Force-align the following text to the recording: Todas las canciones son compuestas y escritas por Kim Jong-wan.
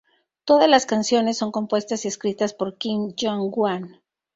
Todas 0.45 0.67
las 0.67 0.87
canciones 0.87 1.37
son 1.37 1.51
compuestas 1.51 2.05
y 2.05 2.07
escritas 2.07 2.55
por 2.55 2.75
Kim 2.79 3.13
Jong-wan. 3.15 3.99